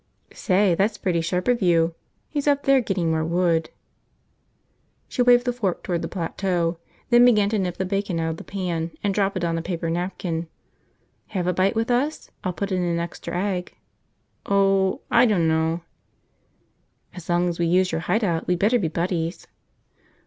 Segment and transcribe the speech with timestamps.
[0.33, 1.93] "Say, that's pretty sharp of you.
[2.27, 3.69] He's up there getting more wood."
[5.07, 6.79] She waved the fork toward the plateau,
[7.11, 9.61] then began to nip the bacon out of the pan and drop it on a
[9.61, 10.47] paper napkin.
[11.27, 12.31] "Have a bite with us?
[12.43, 13.77] I'll put in an extra egg."
[14.47, 15.01] "Oh....
[15.11, 15.83] I dunno."
[17.13, 19.45] "As long as we use your hide out, we'd better be buddies."